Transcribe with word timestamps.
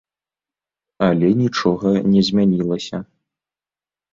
Але 1.07 1.29
нічога 1.41 1.93
не 2.11 2.21
змянілася. 2.31 2.97